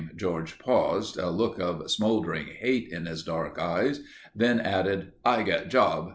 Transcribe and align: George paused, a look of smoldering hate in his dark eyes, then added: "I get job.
George 0.15 0.57
paused, 0.57 1.19
a 1.19 1.29
look 1.29 1.59
of 1.59 1.91
smoldering 1.91 2.47
hate 2.47 2.89
in 2.91 3.05
his 3.05 3.21
dark 3.21 3.59
eyes, 3.59 3.99
then 4.35 4.59
added: 4.59 5.11
"I 5.23 5.43
get 5.43 5.69
job. 5.69 6.09